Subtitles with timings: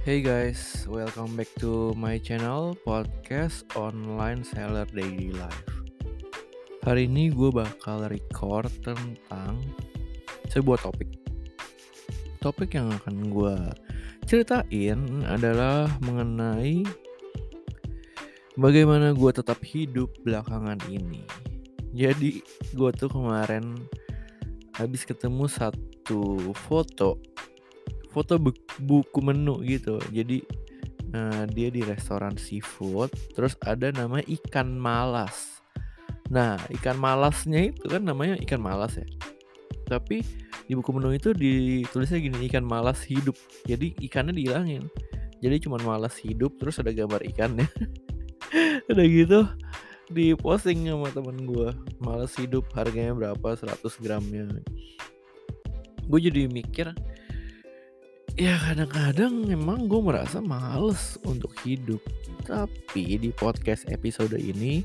[0.00, 5.68] Hey guys, welcome back to my channel podcast online seller daily life.
[6.88, 9.60] Hari ini gue bakal record tentang
[10.48, 11.12] sebuah topik.
[12.40, 13.56] Topik yang akan gue
[14.24, 16.80] ceritain adalah mengenai
[18.56, 21.28] bagaimana gue tetap hidup belakangan ini.
[21.92, 22.40] Jadi
[22.72, 23.76] gue tuh kemarin
[24.80, 27.20] habis ketemu satu foto
[28.10, 28.36] foto
[28.82, 30.02] buku menu gitu.
[30.10, 30.42] Jadi
[31.14, 35.62] uh, dia di restoran seafood terus ada nama ikan malas.
[36.30, 39.06] Nah ikan malasnya itu kan namanya ikan malas ya.
[39.86, 40.22] Tapi
[40.70, 43.34] di buku menu itu ditulisnya gini ikan malas hidup.
[43.66, 44.86] Jadi ikannya dihilangin.
[45.40, 47.66] Jadi cuma malas hidup terus ada gambar ikannya.
[48.90, 49.40] Udah gitu
[50.10, 51.70] di posting sama temen gue
[52.02, 53.54] malas hidup harganya berapa?
[53.54, 54.46] 100 gramnya.
[56.10, 56.90] Gue jadi mikir
[58.36, 61.98] ya kadang-kadang memang gue merasa males untuk hidup.
[62.46, 64.82] Tapi di podcast episode ini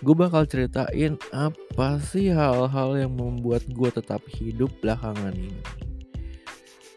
[0.00, 5.62] gue bakal ceritain apa sih hal-hal yang membuat gue tetap hidup belakangan ini.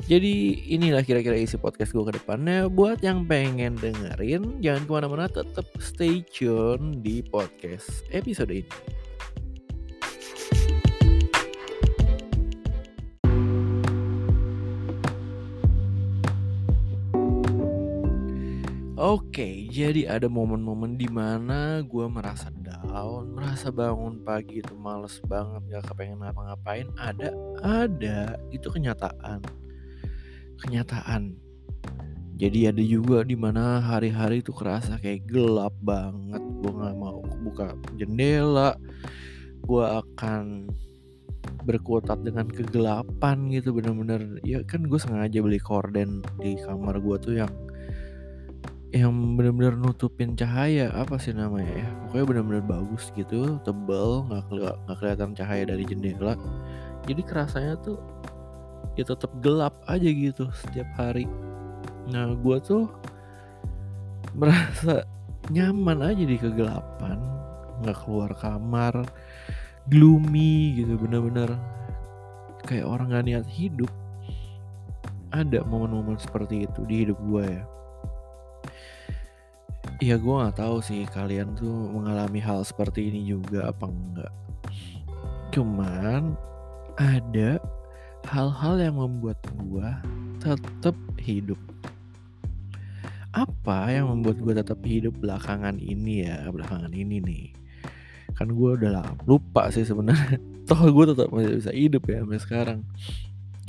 [0.03, 2.67] Jadi inilah kira-kira isi podcast gue ke depannya.
[2.67, 9.02] Buat yang pengen dengerin jangan ke mana-mana tetap stay tune di podcast episode ini
[19.03, 25.59] Oke, jadi ada momen-momen di mana gue merasa down, merasa bangun pagi itu males banget,
[25.75, 26.87] gak kepengen ngapa-ngapain.
[26.95, 29.43] Ada, ada, itu kenyataan,
[30.63, 31.35] kenyataan.
[32.39, 37.75] Jadi ada juga di mana hari-hari itu kerasa kayak gelap banget, gue nggak mau buka
[37.99, 38.79] jendela,
[39.67, 40.71] gue akan
[41.67, 44.39] berkutat dengan kegelapan gitu bener-bener.
[44.47, 47.51] Ya kan gue sengaja beli korden di kamar gue tuh yang
[48.93, 51.89] yang benar-benar nutupin cahaya apa sih namanya ya?
[52.05, 56.37] Pokoknya benar-benar bagus gitu tebel nggak nggak kelihatan cahaya dari jendela.
[57.09, 57.97] Jadi kerasanya tuh
[58.93, 61.25] ya tetap gelap aja gitu setiap hari.
[62.13, 62.85] Nah gue tuh
[64.37, 65.09] merasa
[65.49, 67.17] nyaman aja di kegelapan
[67.81, 69.09] nggak keluar kamar
[69.89, 71.57] gloomy gitu bener-bener
[72.69, 73.89] kayak orang gak niat hidup.
[75.33, 77.65] Ada momen-momen seperti itu di hidup gue ya
[80.03, 84.33] Iya gue gak tahu sih kalian tuh mengalami hal seperti ini juga apa enggak.
[85.55, 86.35] Cuman
[86.99, 87.55] ada
[88.27, 89.87] hal-hal yang membuat gue
[90.43, 90.91] tetap
[91.23, 91.55] hidup.
[93.31, 97.45] Apa yang membuat gue tetap hidup belakangan ini ya belakangan ini nih.
[98.35, 100.35] Kan gue udah lupa sih sebenarnya.
[100.67, 102.79] Toh gue tetap masih bisa hidup ya sampai sekarang.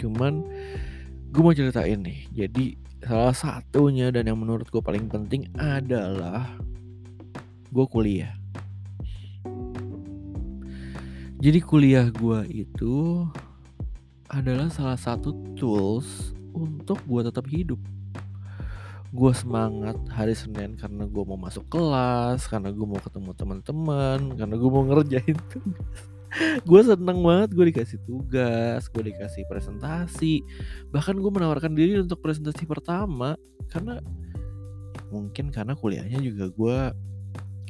[0.03, 0.43] Cuman
[1.31, 2.27] gue mau ceritain nih.
[2.35, 6.49] Jadi salah satunya dan yang menurut gue paling penting adalah
[7.69, 8.33] gue kuliah.
[11.45, 13.29] Jadi kuliah gue itu
[14.33, 17.81] adalah salah satu tools untuk gue tetap hidup.
[19.13, 24.55] Gue semangat hari Senin karena gue mau masuk kelas, karena gue mau ketemu teman-teman, karena
[24.57, 26.14] gue mau ngerjain tugas
[26.67, 30.43] gue seneng banget gue dikasih tugas gue dikasih presentasi.
[30.91, 33.39] Bahkan gue menawarkan diri untuk presentasi pertama
[33.71, 34.03] karena
[35.11, 36.79] mungkin karena kuliahnya juga gue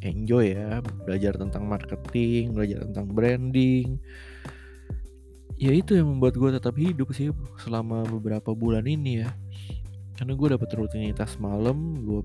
[0.05, 4.01] enjoy ya belajar tentang marketing belajar tentang branding.
[5.55, 7.31] Ya itu yang membuat gue tetap hidup sih
[7.63, 9.31] selama beberapa bulan ini ya.
[10.15, 12.23] Karena gue dapet rutinitas malam gue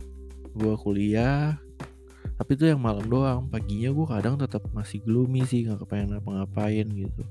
[0.55, 1.55] gue kuliah
[2.39, 3.51] tapi itu yang malam doang.
[3.51, 7.23] Paginya gue kadang tetap masih gloomy sih nggak kepengen ngapa-ngapain gitu.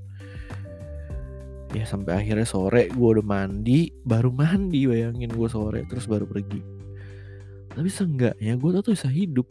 [1.73, 6.61] Ya sampai akhirnya sore gue udah mandi baru mandi bayangin gue sore terus baru pergi.
[7.73, 9.49] Tapi seenggaknya gue tuh bisa hidup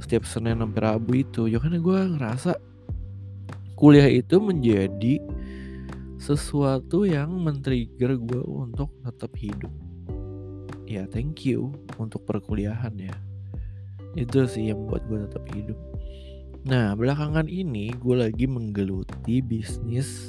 [0.00, 1.52] setiap Senin sampai Rabu itu.
[1.52, 2.56] Ya karena gue ngerasa
[3.76, 5.20] kuliah itu menjadi
[6.16, 9.72] sesuatu yang men-trigger gue untuk tetap hidup.
[10.88, 13.27] Ya thank you untuk perkuliahan ya
[14.18, 15.78] itu sih yang buat gue tetap hidup.
[16.66, 20.26] Nah belakangan ini gue lagi menggeluti bisnis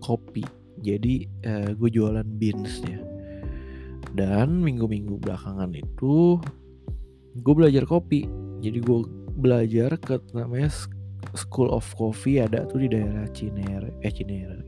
[0.00, 0.42] kopi.
[0.82, 2.98] Jadi uh, gue jualan beans ya
[4.12, 6.36] dan minggu-minggu belakangan itu
[7.40, 8.28] gue belajar kopi.
[8.60, 8.98] Jadi gue
[9.40, 10.68] belajar ke namanya
[11.32, 14.64] School of Coffee ada tuh di daerah Cinere eh Cinere.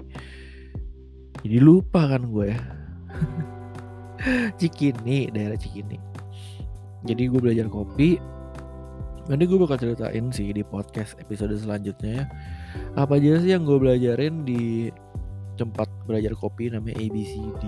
[1.45, 2.61] Jadi lupa kan gue ya.
[4.59, 6.01] Cikini daerah Cikini.
[7.05, 8.17] Jadi gue belajar kopi
[9.25, 12.25] nanti gue bakal ceritain sih di podcast episode selanjutnya ya.
[13.01, 14.93] Apa aja sih yang gue belajarin di
[15.55, 17.65] tempat belajar kopi namanya ABCD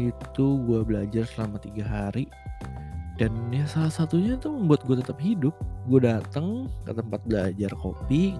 [0.00, 2.26] itu gue belajar selama tiga hari.
[3.20, 5.52] Dan ya salah satunya tuh membuat gue tetap hidup.
[5.92, 8.32] Gue datang ke tempat belajar kopi.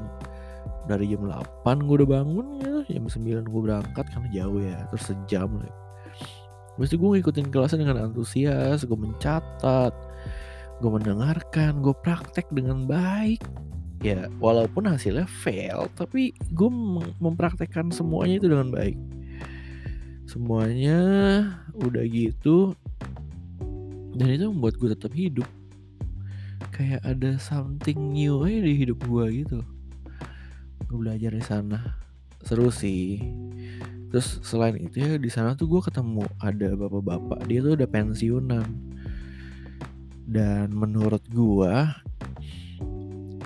[0.88, 2.74] Dari jam 8 gue udah bangun ya.
[2.88, 4.88] Jam 9 gue berangkat karena jauh ya.
[4.88, 5.60] Terus sejam
[6.80, 8.88] Habis itu gue ngikutin kelasnya dengan antusias.
[8.88, 9.92] Gue mencatat
[10.80, 13.44] gue mendengarkan gue praktek dengan baik.
[14.00, 16.70] Ya walaupun hasilnya fail tapi gue
[17.20, 18.96] mempraktekkan semuanya itu dengan baik.
[20.24, 21.00] Semuanya
[21.76, 22.72] udah gitu
[24.16, 25.48] dan itu membuat gue tetap hidup.
[26.72, 29.60] Kayak ada something new aja di hidup gue gitu.
[30.88, 32.00] Gue belajar di sana.
[32.40, 33.20] Seru sih.
[34.08, 37.44] Terus selain itu ya di sana tuh gue ketemu ada bapak-bapak.
[37.46, 38.89] Dia tuh udah pensiunan
[40.30, 41.74] dan menurut gue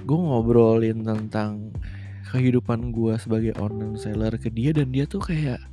[0.04, 1.72] gue ngobrolin tentang
[2.28, 5.64] kehidupan gue sebagai online seller ke dia dan dia tuh kayak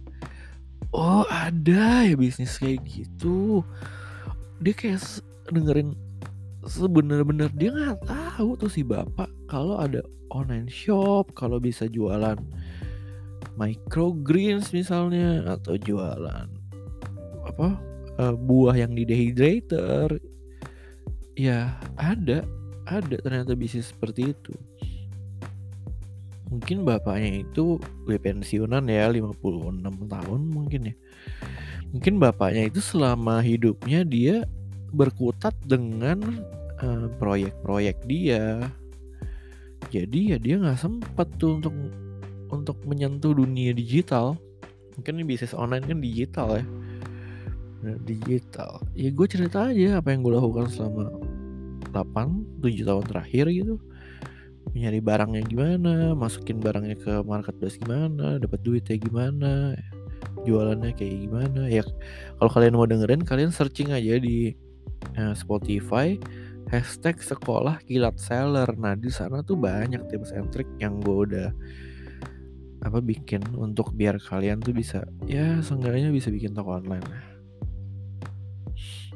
[0.96, 3.60] oh ada ya bisnis kayak gitu.
[4.64, 5.04] Dia kayak
[5.52, 5.92] dengerin
[6.64, 10.00] sebener-bener dia nggak tahu tuh si bapak kalau ada
[10.32, 12.38] online shop kalau bisa jualan
[13.60, 16.48] microgreens misalnya atau jualan
[17.42, 17.68] apa
[18.22, 20.22] uh, buah yang di dehydrator
[21.36, 22.44] ya ada.
[22.90, 24.54] Ada ternyata bisnis seperti itu.
[26.52, 30.96] Mungkin bapaknya itu gue pensiunan ya 56 tahun mungkin ya.
[31.96, 34.44] Mungkin bapaknya itu selama hidupnya dia
[34.92, 36.20] berkutat dengan
[36.84, 38.60] uh, proyek-proyek dia.
[39.94, 41.76] Jadi ya dia nggak sempat tuh untuk
[42.52, 44.36] untuk menyentuh dunia digital.
[45.00, 46.66] Mungkin bisnis online kan digital ya
[48.06, 48.82] digital.
[48.94, 51.10] Ya gue cerita aja apa yang gue lakukan selama
[51.92, 53.76] 8 7 tahun terakhir gitu.
[54.72, 59.76] Nyari barangnya gimana masukin barangnya ke marketplace gimana dapat duitnya gimana
[60.46, 61.68] jualannya kayak gimana.
[61.68, 61.84] Ya
[62.38, 64.54] kalau kalian mau dengerin kalian searching aja di
[65.18, 66.16] uh, Spotify
[66.70, 68.70] hashtag sekolah kilat seller.
[68.78, 71.50] Nah di sana tuh banyak tips and trick yang gue udah
[72.82, 77.06] apa bikin untuk biar kalian tuh bisa ya seenggaknya bisa bikin toko online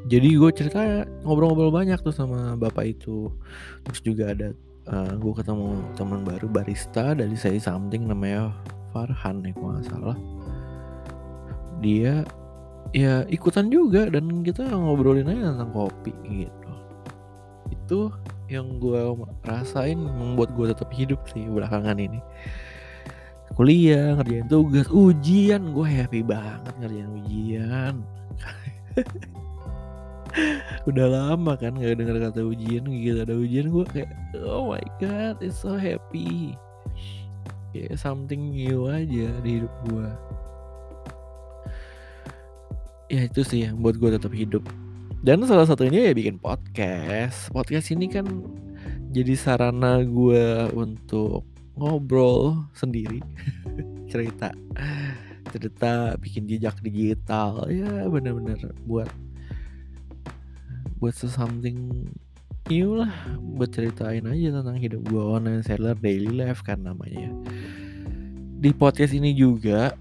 [0.05, 3.33] jadi gue cerita ngobrol-ngobrol banyak tuh sama bapak itu.
[3.81, 4.53] Terus juga ada
[4.85, 5.67] uh, eh, gue ketemu
[5.97, 8.53] teman baru barista dari saya something namanya
[8.93, 10.17] Farhan ya kalau nggak salah.
[11.81, 12.21] Dia
[12.93, 16.71] ya ikutan juga dan kita ngobrolin aja tentang kopi gitu.
[17.73, 17.99] Itu
[18.45, 19.01] yang gue
[19.41, 22.21] rasain membuat gue tetap hidup sih belakangan ini.
[23.57, 25.73] Kuliah ngerjain tugas ujian.
[25.73, 28.05] Gue happy banget ngerjain ujian
[30.89, 33.19] udah lama kan nggak dengar kata ujian gitu.
[33.23, 34.09] Ada ujian gue kayak
[34.43, 36.55] oh my god it's so happy.
[37.75, 40.07] Kayak something new aja di hidup gue
[43.09, 44.65] ya itu sih yang buat gue tetap hidup.
[45.25, 47.49] Dan salah satunya ya bikin podcast.
[47.49, 48.25] Podcast ini kan
[49.09, 51.45] jadi sarana gue untuk
[51.75, 53.19] ngobrol sendiri
[54.11, 54.51] cerita
[55.49, 57.65] cerita bikin jejak digital.
[57.69, 59.09] Ya bener-bener buat
[60.99, 62.07] buat something
[62.71, 63.13] new lah.
[63.55, 67.29] Buat ceritain aja tentang hidup gue online seller daily life kan namanya.
[68.55, 69.93] Di podcast ini juga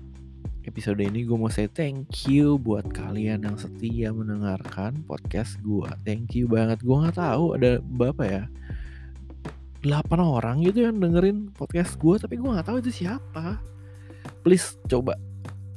[0.64, 6.33] episode ini gue mau say thank you buat kalian yang setia mendengarkan podcast gue thank
[6.33, 6.80] you banget.
[6.80, 8.45] Gue nggak tahu ada berapa ya?
[9.85, 13.61] 8 orang gitu yang dengerin podcast gue tapi gue nggak tahu itu siapa.
[14.40, 15.21] Please coba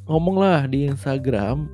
[0.08, 1.68] ngomong lah di Instagram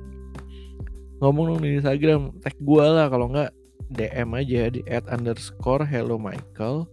[1.24, 3.48] ngomong dong di Instagram tag gue lah kalau nggak
[3.96, 6.84] DM aja di at underscore hello Michael.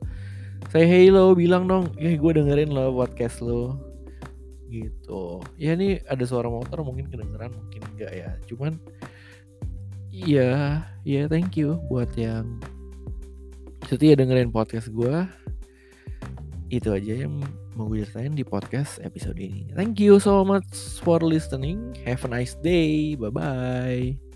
[0.72, 3.76] Saya hello bilang dong ya gue dengerin lo podcast lo.
[4.72, 5.44] Gitu.
[5.60, 8.32] Ya ini ada suara motor mungkin kedengeran mungkin enggak ya.
[8.48, 8.80] Cuman
[10.08, 12.56] iya ya thank you buat yang
[13.92, 15.28] setia dengerin podcast gue
[16.72, 17.44] itu aja yang
[17.82, 19.66] mau gue ceritain di podcast episode ini.
[19.74, 20.70] Thank you so much
[21.02, 21.98] for listening.
[22.06, 23.18] Have a nice day.
[23.18, 24.31] Bye bye.